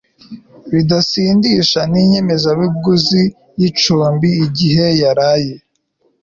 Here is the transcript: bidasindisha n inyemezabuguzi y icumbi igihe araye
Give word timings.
bidasindisha 0.73 1.81
n 1.91 1.93
inyemezabuguzi 2.03 3.23
y 3.59 3.61
icumbi 3.69 4.29
igihe 4.45 4.85
araye 5.09 5.55